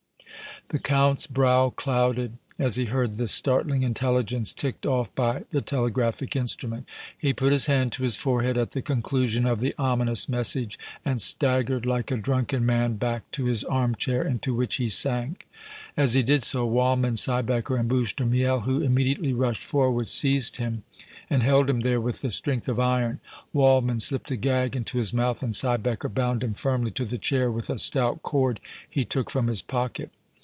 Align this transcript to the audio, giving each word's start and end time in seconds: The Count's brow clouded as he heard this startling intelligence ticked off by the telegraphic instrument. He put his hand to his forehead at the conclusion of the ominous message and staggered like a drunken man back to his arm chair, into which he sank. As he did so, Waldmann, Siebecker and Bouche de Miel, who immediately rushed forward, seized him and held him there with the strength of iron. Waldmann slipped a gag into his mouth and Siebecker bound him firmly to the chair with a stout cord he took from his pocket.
The 0.69 0.79
Count's 0.79 1.27
brow 1.27 1.69
clouded 1.71 2.37
as 2.57 2.77
he 2.77 2.85
heard 2.85 3.17
this 3.17 3.33
startling 3.33 3.83
intelligence 3.83 4.53
ticked 4.53 4.85
off 4.85 5.13
by 5.15 5.43
the 5.49 5.59
telegraphic 5.59 6.33
instrument. 6.33 6.87
He 7.19 7.33
put 7.33 7.51
his 7.51 7.65
hand 7.65 7.91
to 7.93 8.03
his 8.03 8.15
forehead 8.15 8.57
at 8.57 8.71
the 8.71 8.81
conclusion 8.81 9.45
of 9.45 9.59
the 9.59 9.75
ominous 9.77 10.29
message 10.29 10.79
and 11.03 11.21
staggered 11.21 11.85
like 11.85 12.09
a 12.09 12.15
drunken 12.15 12.65
man 12.65 12.95
back 12.95 13.29
to 13.31 13.45
his 13.47 13.65
arm 13.65 13.95
chair, 13.95 14.25
into 14.25 14.53
which 14.53 14.75
he 14.77 14.87
sank. 14.87 15.45
As 15.97 16.13
he 16.13 16.23
did 16.23 16.41
so, 16.41 16.65
Waldmann, 16.65 17.17
Siebecker 17.17 17.75
and 17.77 17.89
Bouche 17.89 18.15
de 18.15 18.25
Miel, 18.25 18.61
who 18.61 18.79
immediately 18.79 19.33
rushed 19.33 19.65
forward, 19.65 20.07
seized 20.07 20.55
him 20.55 20.83
and 21.29 21.43
held 21.43 21.69
him 21.69 21.81
there 21.81 21.99
with 21.99 22.21
the 22.21 22.31
strength 22.31 22.69
of 22.69 22.79
iron. 22.79 23.19
Waldmann 23.51 23.99
slipped 23.99 24.31
a 24.31 24.37
gag 24.37 24.77
into 24.77 24.99
his 24.99 25.11
mouth 25.13 25.43
and 25.43 25.53
Siebecker 25.53 26.07
bound 26.07 26.45
him 26.45 26.53
firmly 26.53 26.91
to 26.91 27.03
the 27.03 27.17
chair 27.17 27.51
with 27.51 27.69
a 27.69 27.77
stout 27.77 28.23
cord 28.23 28.61
he 28.89 29.03
took 29.03 29.29
from 29.29 29.47
his 29.47 29.61
pocket. 29.61 30.11